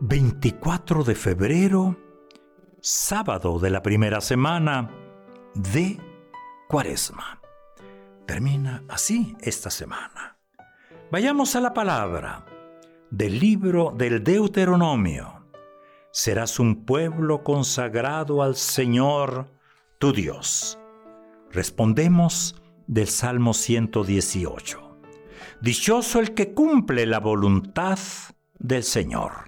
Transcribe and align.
...24 0.00 1.04
de 1.04 1.14
febrero... 1.14 1.96
...sábado 2.80 3.58
de 3.58 3.70
la 3.70 3.82
primera 3.82 4.20
semana... 4.20 4.90
...de 5.54 5.98
Cuaresma. 6.68 7.40
Termina 8.26 8.84
así 8.88 9.36
esta 9.40 9.70
semana. 9.70 10.38
Vayamos 11.10 11.56
a 11.56 11.60
la 11.60 11.72
palabra... 11.72 12.44
...del 13.10 13.38
libro 13.38 13.94
del 13.96 14.22
Deuteronomio... 14.22 15.46
...serás 16.10 16.58
un 16.58 16.84
pueblo 16.84 17.42
consagrado 17.42 18.42
al 18.42 18.54
Señor... 18.54 19.50
...tu 19.98 20.12
Dios. 20.12 20.78
Respondemos 21.50 22.60
del 22.86 23.08
Salmo 23.08 23.54
118. 23.54 24.98
Dichoso 25.62 26.20
el 26.20 26.34
que 26.34 26.52
cumple 26.52 27.06
la 27.06 27.18
voluntad 27.18 27.98
del 28.58 28.82
Señor. 28.82 29.45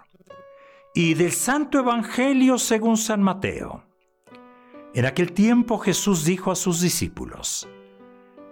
Y 0.95 1.15
del 1.15 1.33
Santo 1.33 1.78
Evangelio 1.78 2.59
según 2.59 2.97
San 2.97 3.23
Mateo. 3.23 3.84
En 4.94 5.05
aquel 5.05 5.33
tiempo 5.33 5.78
Jesús 5.78 6.25
dijo 6.25 6.50
a 6.50 6.56
sus 6.56 6.81
discípulos, 6.81 7.69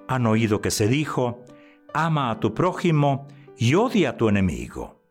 han 0.09 0.27
oído 0.27 0.61
que 0.61 0.71
se 0.71 0.87
dijo, 0.87 1.45
ama 1.93 2.31
a 2.31 2.39
tu 2.39 2.55
prójimo 2.55 3.27
y 3.57 3.75
odia 3.75 4.11
a 4.11 4.17
tu 4.17 4.29
enemigo. 4.29 5.03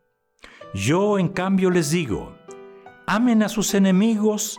Yo 0.72 1.18
en 1.18 1.28
cambio 1.28 1.70
les 1.70 1.90
digo, 1.90 2.36
amen 3.06 3.42
a 3.42 3.48
sus 3.48 3.74
enemigos, 3.74 4.58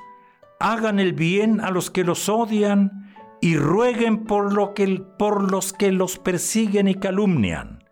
hagan 0.59 0.99
el 0.99 1.13
bien 1.13 1.61
a 1.61 1.71
los 1.71 1.89
que 1.89 2.03
los 2.03 2.29
odian, 2.29 3.13
y 3.39 3.55
rueguen 3.55 4.23
por, 4.25 4.73
por 5.17 5.51
los 5.51 5.73
que 5.73 5.91
los 5.91 6.17
persiguen 6.17 6.87
y 6.87 6.95
calumnian, 6.95 7.83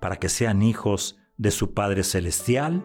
para 0.00 0.16
que 0.16 0.28
sean 0.28 0.62
hijos 0.62 1.18
de 1.36 1.50
su 1.50 1.72
Padre 1.72 2.02
Celestial, 2.02 2.84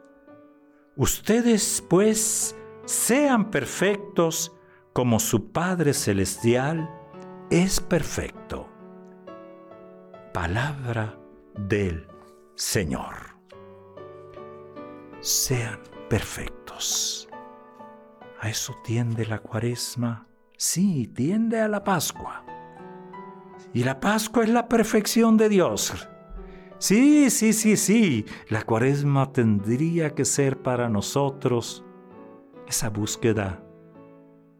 Ustedes, 1.01 1.83
pues, 1.89 2.55
sean 2.85 3.49
perfectos 3.49 4.55
como 4.93 5.19
su 5.19 5.51
Padre 5.51 5.95
Celestial 5.95 6.91
es 7.49 7.79
perfecto. 7.79 8.69
Palabra 10.31 11.17
del 11.57 12.07
Señor. 12.53 13.15
Sean 15.21 15.79
perfectos. 16.07 17.27
A 18.39 18.49
eso 18.49 18.75
tiende 18.83 19.25
la 19.25 19.39
cuaresma 19.39 20.27
Sí, 20.55 21.07
tiende 21.07 21.61
a 21.61 21.67
la 21.67 21.83
Pascua. 21.83 22.45
Y 23.73 23.83
la 23.85 23.99
Pascua 23.99 24.43
es 24.43 24.51
la 24.51 24.67
perfección 24.67 25.35
de 25.35 25.49
Dios. 25.49 26.10
Sí, 26.81 27.29
sí, 27.29 27.53
sí, 27.53 27.77
sí. 27.77 28.25
La 28.49 28.63
cuaresma 28.63 29.31
tendría 29.31 30.15
que 30.15 30.25
ser 30.25 30.63
para 30.63 30.89
nosotros 30.89 31.85
esa 32.67 32.89
búsqueda 32.89 33.63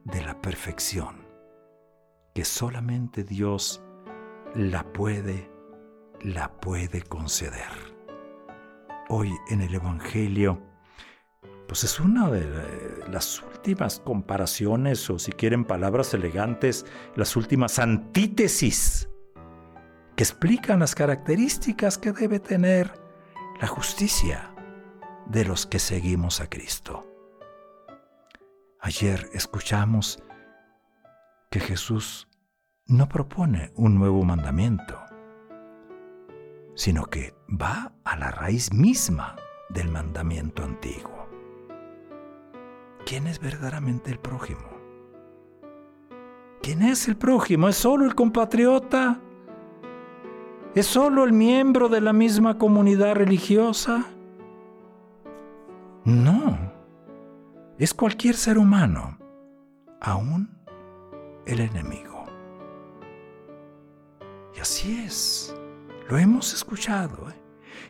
de 0.06 0.24
la 0.24 0.40
perfección 0.40 1.26
que 2.36 2.46
solamente 2.46 3.24
Dios 3.24 3.82
la 4.54 4.84
puede, 4.94 5.50
la 6.22 6.59
puede 6.59 7.02
conceder. 7.02 7.72
Hoy 9.09 9.32
en 9.50 9.62
el 9.62 9.74
Evangelio 9.74 10.62
pues 11.68 11.84
es 11.84 12.00
una 12.00 12.30
de 12.30 13.08
las 13.09 13.42
últimas 13.42 14.00
comparaciones, 14.00 15.09
o 15.09 15.18
si 15.18 15.32
quieren 15.32 15.66
palabras 15.66 16.14
elegantes, 16.14 16.86
las 17.16 17.36
últimas 17.36 17.80
antítesis 17.80 19.09
explican 20.22 20.80
las 20.80 20.96
características 20.96 21.98
que 21.98 22.12
debe 22.12 22.40
tener 22.40 22.94
la 23.59 23.68
justicia 23.68 24.54
de 25.28 25.46
los 25.46 25.66
que 25.66 25.80
seguimos 25.80 26.42
a 26.42 26.50
Cristo. 26.50 27.08
Ayer 28.80 29.30
escuchamos 29.34 30.22
que 31.50 31.59
Jesús 31.59 32.28
no 32.88 33.08
propone 33.08 33.72
un 33.76 33.96
nuevo 33.96 34.24
mandamiento, 34.24 35.00
sino 36.76 37.06
que 37.06 37.36
va 37.50 37.94
a 38.03 38.18
la 38.18 38.32
raíz 38.32 38.74
misma 38.74 39.36
del 39.70 39.90
mandamiento 39.90 40.64
antiguo. 40.64 41.22
¿quién 43.06 43.28
es 43.28 43.40
verdaderamente 43.40 44.09
el 44.09 44.20
prójimo? 44.20 44.70
¿Quién 46.62 46.82
es 46.82 47.09
el 47.09 47.18
prójimo? 47.18 47.68
¿Es 47.68 47.76
solo 47.76 48.06
el 48.06 48.16
compatriota? 48.16 49.20
¿Es 50.74 50.88
solo 50.88 51.26
el 51.26 51.34
miembro 51.34 51.90
de 51.90 52.00
la 52.00 52.14
misma 52.14 52.58
comunidad 52.58 53.16
religiosa? 53.16 54.06
No, 56.06 56.58
es 57.78 57.94
cualquier 57.94 58.36
ser 58.36 58.58
humano, 58.58 59.18
aún 60.00 60.50
el 61.46 61.59
enemigo. 61.59 62.24
Y 64.56 64.62
así 64.62 65.04
es, 65.06 65.54
lo 66.09 66.18
hemos 66.18 66.54
escuchado. 66.54 67.30
¿eh? 67.30 67.36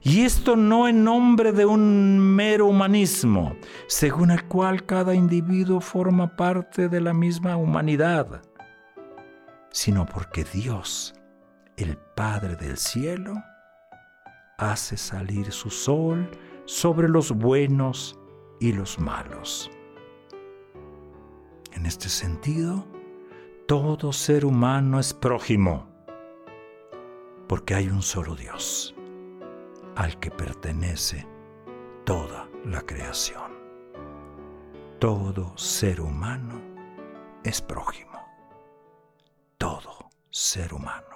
Y 0.02 0.22
esto 0.22 0.56
no 0.56 0.88
en 0.88 1.04
nombre 1.04 1.52
de 1.52 1.68
un 1.68 2.20
mero 2.20 2.66
humanismo, 2.66 3.56
según 3.86 4.32
el 4.32 4.44
cual 4.46 4.88
cada 4.88 5.14
individuo 5.14 5.82
forma 5.82 6.36
parte 6.36 6.90
de 6.90 7.00
la 7.00 7.14
misma 7.14 7.58
humanidad, 7.58 8.42
sino 9.70 10.08
porque 10.08 10.44
Dios, 10.44 11.14
el 11.78 11.98
Padre 11.98 12.56
del 12.56 12.78
cielo, 12.78 13.34
hace 14.58 14.98
salir 14.98 15.52
su 15.52 15.70
sol 15.70 16.30
sobre 16.66 17.10
los 17.10 17.32
buenos 17.32 18.18
y 18.60 18.74
los 18.74 19.00
malos. 19.00 19.72
En 21.74 21.86
este 21.86 22.10
sentido, 22.10 22.86
todo 23.68 24.14
ser 24.14 24.46
humano 24.46 25.00
es 25.00 25.14
prójimo, 25.14 25.88
porque 27.48 27.74
hay 27.74 27.88
un 27.88 28.02
solo 28.02 28.36
Dios 28.36 28.94
al 29.96 30.20
que 30.20 30.32
pertenece 30.32 31.28
toda 32.06 32.48
la 32.66 32.82
creación. 32.82 33.52
Todo 35.00 35.58
ser 35.58 36.02
humano 36.02 36.62
es 37.44 37.62
prójimo. 37.62 38.12
Todo 39.58 40.10
ser 40.30 40.74
humano. 40.74 41.11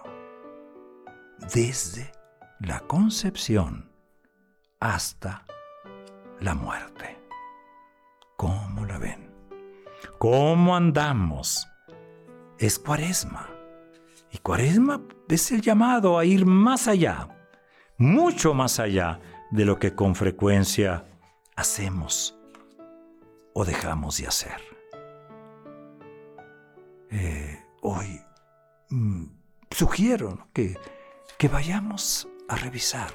Desde 1.54 2.12
la 2.60 2.80
concepción 2.82 3.92
hasta 4.80 5.46
la 6.40 6.54
muerte. 6.56 7.18
¿Cómo 8.38 8.86
la 8.86 8.98
ven? 8.98 9.34
¿Cómo 10.20 10.76
andamos? 10.76 11.68
Es 12.58 12.78
cuaresma. 12.80 13.50
Y 14.32 14.38
cuaresma 14.40 15.02
es 15.30 15.52
el 15.52 15.62
llamado 15.62 16.20
a 16.20 16.26
ir 16.26 16.46
más 16.46 16.88
allá 16.88 17.30
mucho 17.98 18.54
más 18.54 18.80
allá 18.80 19.20
de 19.52 19.66
lo 19.66 19.80
que 19.80 19.96
con 19.96 20.16
frecuencia 20.16 21.06
hacemos 21.56 22.38
o 23.54 23.64
dejamos 23.64 24.18
de 24.18 24.28
hacer. 24.28 24.62
Eh, 27.12 27.64
hoy 27.82 28.22
mm, 28.90 29.26
sugiero 29.72 30.50
que, 30.52 30.78
que 31.38 31.48
vayamos 31.48 32.28
a 32.48 32.56
revisar 32.56 33.12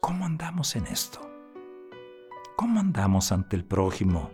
cómo 0.00 0.24
andamos 0.24 0.76
en 0.76 0.86
esto. 0.86 1.20
¿Cómo 2.56 2.80
andamos 2.80 3.32
ante 3.32 3.56
el 3.56 3.64
prójimo 3.64 4.30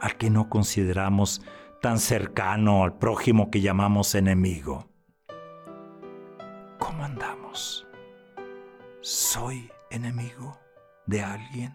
al 0.00 0.16
que 0.16 0.30
no 0.30 0.48
consideramos 0.48 1.42
tan 1.80 1.98
cercano 1.98 2.84
al 2.84 2.98
prójimo 2.98 3.50
que 3.50 3.60
llamamos 3.60 4.14
enemigo. 4.14 4.88
¿Cómo 6.78 7.04
andamos? 7.04 7.86
¿Soy 9.00 9.70
enemigo 9.90 10.58
de 11.06 11.22
alguien? 11.22 11.74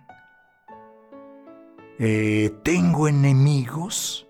Eh, 1.99 2.51
¿Tengo 2.63 3.07
enemigos? 3.07 4.27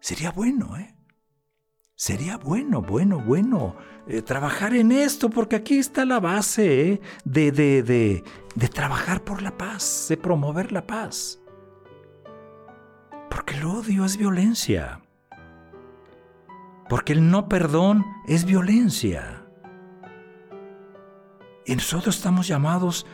Sería 0.00 0.30
bueno, 0.32 0.76
¿eh? 0.76 0.94
Sería 2.00 2.38
bueno, 2.38 2.80
bueno, 2.80 3.20
bueno 3.20 3.76
eh, 4.06 4.22
trabajar 4.22 4.72
en 4.72 4.90
esto, 4.90 5.28
porque 5.28 5.56
aquí 5.56 5.76
está 5.76 6.06
la 6.06 6.18
base 6.18 6.92
¿eh? 6.92 7.00
de, 7.26 7.52
de, 7.52 7.82
de, 7.82 8.24
de 8.54 8.68
trabajar 8.68 9.22
por 9.22 9.42
la 9.42 9.58
paz, 9.58 10.06
de 10.08 10.16
promover 10.16 10.72
la 10.72 10.86
paz. 10.86 11.42
Porque 13.28 13.52
el 13.56 13.66
odio 13.66 14.06
es 14.06 14.16
violencia. 14.16 15.02
Porque 16.88 17.12
el 17.12 17.30
no 17.30 17.50
perdón 17.50 18.06
es 18.26 18.46
violencia. 18.46 19.44
Y 21.66 21.74
nosotros 21.74 22.16
estamos 22.16 22.48
llamados 22.48 23.06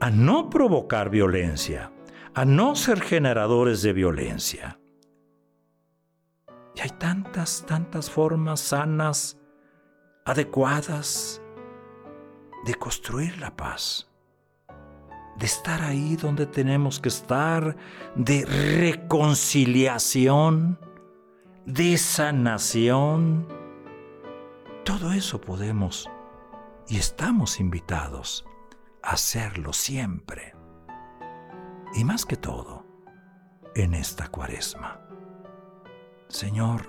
a 0.00 0.08
no 0.08 0.48
provocar 0.48 1.10
violencia, 1.10 1.92
a 2.32 2.46
no 2.46 2.76
ser 2.76 3.02
generadores 3.02 3.82
de 3.82 3.92
violencia. 3.92 4.78
Y 6.76 6.82
hay 6.82 6.90
tantas, 6.90 7.64
tantas 7.66 8.08
formas 8.10 8.60
sanas, 8.60 9.38
adecuadas 10.24 11.42
de 12.66 12.74
construir 12.74 13.38
la 13.38 13.56
paz, 13.56 14.10
de 15.38 15.46
estar 15.46 15.80
ahí 15.82 16.16
donde 16.16 16.44
tenemos 16.46 17.00
que 17.00 17.08
estar, 17.08 17.74
de 18.14 18.44
reconciliación, 18.44 20.78
de 21.64 21.96
sanación. 21.96 23.48
Todo 24.84 25.12
eso 25.12 25.40
podemos 25.40 26.10
y 26.88 26.98
estamos 26.98 27.58
invitados 27.58 28.44
a 29.02 29.12
hacerlo 29.12 29.72
siempre. 29.72 30.54
Y 31.94 32.04
más 32.04 32.26
que 32.26 32.36
todo, 32.36 32.84
en 33.74 33.94
esta 33.94 34.28
cuaresma. 34.28 35.05
Señor, 36.36 36.82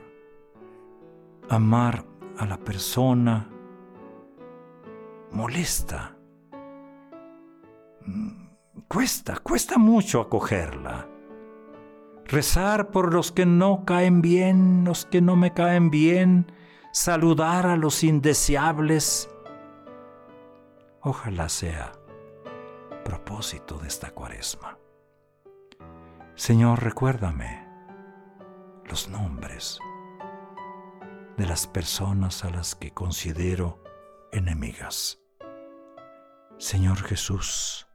amar 1.47 2.03
a 2.37 2.45
la 2.45 2.57
persona 2.57 3.49
molesta. 5.31 6.17
Cuesta, 8.89 9.37
cuesta 9.37 9.77
mucho 9.77 10.19
acogerla. 10.19 11.07
Rezar 12.25 12.91
por 12.91 13.13
los 13.13 13.31
que 13.31 13.45
no 13.45 13.85
caen 13.85 14.21
bien, 14.21 14.83
los 14.83 15.05
que 15.05 15.21
no 15.21 15.37
me 15.37 15.53
caen 15.53 15.91
bien, 15.91 16.51
saludar 16.91 17.67
a 17.67 17.77
los 17.77 18.03
indeseables. 18.03 19.29
Ojalá 20.99 21.47
sea 21.47 21.93
propósito 23.05 23.77
de 23.77 23.87
esta 23.87 24.11
cuaresma. 24.11 24.77
Señor, 26.35 26.83
recuérdame 26.83 27.66
los 28.87 29.09
nombres 29.09 29.79
de 31.37 31.45
las 31.45 31.67
personas 31.67 32.43
a 32.43 32.49
las 32.49 32.75
que 32.75 32.91
considero 32.91 33.83
enemigas. 34.31 35.19
Señor 36.57 36.97
Jesús, 37.03 37.87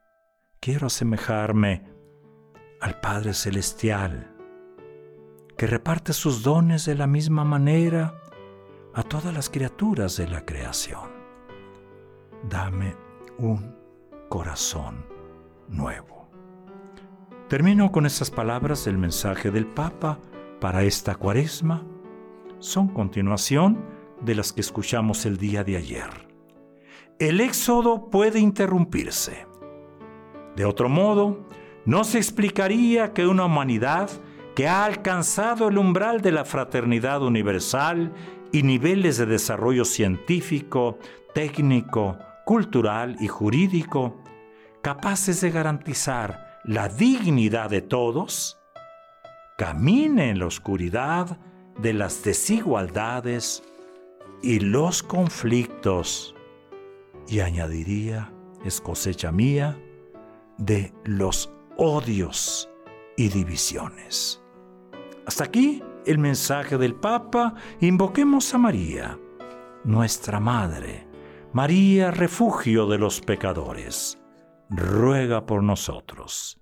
quiero 0.60 0.86
asemejarme 0.86 1.90
al 2.80 3.00
Padre 3.00 3.34
Celestial, 3.34 4.36
que 5.56 5.66
reparte 5.66 6.12
sus 6.12 6.42
dones 6.42 6.84
de 6.84 6.94
la 6.94 7.06
misma 7.06 7.44
manera 7.44 8.14
a 8.94 9.02
todas 9.02 9.32
las 9.34 9.50
criaturas 9.50 10.16
de 10.16 10.28
la 10.28 10.44
creación. 10.44 11.10
Dame 12.48 12.96
un 13.38 13.76
corazón 14.28 15.04
nuevo. 15.68 16.28
Termino 17.48 17.92
con 17.92 18.06
estas 18.06 18.30
palabras 18.30 18.84
del 18.84 18.98
mensaje 18.98 19.50
del 19.50 19.66
Papa 19.66 20.18
para 20.62 20.84
esta 20.84 21.16
cuaresma. 21.16 21.84
Son 22.60 22.86
continuación 22.86 23.84
de 24.20 24.36
las 24.36 24.52
que 24.52 24.60
escuchamos 24.60 25.26
el 25.26 25.36
día 25.36 25.64
de 25.64 25.76
ayer. 25.76 26.28
El 27.18 27.40
éxodo 27.40 28.10
puede 28.10 28.38
interrumpirse. 28.38 29.48
De 30.54 30.64
otro 30.64 30.88
modo, 30.88 31.48
no 31.84 32.04
se 32.04 32.18
explicaría 32.18 33.12
que 33.12 33.26
una 33.26 33.46
humanidad 33.46 34.08
que 34.54 34.68
ha 34.68 34.84
alcanzado 34.84 35.66
el 35.66 35.78
umbral 35.78 36.20
de 36.20 36.30
la 36.30 36.44
fraternidad 36.44 37.24
universal 37.24 38.12
y 38.52 38.62
niveles 38.62 39.18
de 39.18 39.26
desarrollo 39.26 39.84
científico, 39.84 40.96
técnico, 41.34 42.18
cultural 42.44 43.16
y 43.18 43.26
jurídico, 43.26 44.22
capaces 44.80 45.40
de 45.40 45.50
garantizar 45.50 46.60
la 46.62 46.88
dignidad 46.88 47.68
de 47.68 47.82
todos, 47.82 48.61
camine 49.58 50.30
en 50.30 50.38
la 50.38 50.46
oscuridad 50.46 51.38
de 51.78 51.92
las 51.92 52.22
desigualdades 52.24 53.62
y 54.42 54.60
los 54.60 55.02
conflictos. 55.02 56.34
Y 57.28 57.40
añadiría, 57.40 58.32
es 58.64 58.80
cosecha 58.80 59.32
mía, 59.32 59.78
de 60.58 60.92
los 61.04 61.52
odios 61.76 62.68
y 63.16 63.28
divisiones. 63.28 64.42
Hasta 65.26 65.44
aquí 65.44 65.82
el 66.06 66.18
mensaje 66.18 66.78
del 66.78 66.94
Papa. 66.94 67.54
Invoquemos 67.80 68.52
a 68.54 68.58
María, 68.58 69.18
nuestra 69.84 70.40
Madre, 70.40 71.06
María, 71.52 72.10
refugio 72.10 72.86
de 72.86 72.98
los 72.98 73.20
pecadores. 73.20 74.18
Ruega 74.70 75.46
por 75.46 75.62
nosotros. 75.62 76.58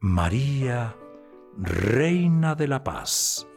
María, 0.00 0.96
Reina 1.60 2.54
de 2.54 2.68
la 2.68 2.84
Paz, 2.84 3.48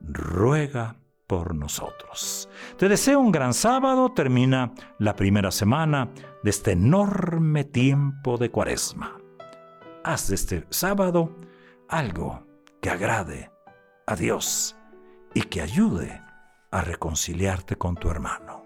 ruega 0.00 0.96
por 1.28 1.54
nosotros. 1.54 2.48
Te 2.76 2.88
deseo 2.88 3.20
un 3.20 3.30
gran 3.30 3.54
sábado, 3.54 4.12
termina 4.12 4.72
la 4.98 5.14
primera 5.14 5.52
semana 5.52 6.08
de 6.42 6.50
este 6.50 6.72
enorme 6.72 7.62
tiempo 7.62 8.38
de 8.38 8.50
cuaresma. 8.50 9.20
Haz 10.02 10.28
de 10.28 10.34
este 10.34 10.66
sábado 10.70 11.36
algo 11.88 12.44
que 12.80 12.90
agrade 12.90 13.52
a 14.06 14.16
Dios 14.16 14.76
y 15.32 15.42
que 15.42 15.60
ayude 15.60 16.20
a 16.72 16.80
reconciliarte 16.80 17.76
con 17.76 17.94
tu 17.94 18.10
hermano. 18.10 18.64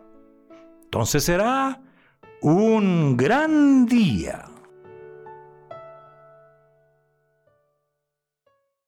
Entonces 0.85 1.25
será 1.25 1.79
un 2.41 3.19
gran 3.19 3.85
día. 3.85 4.47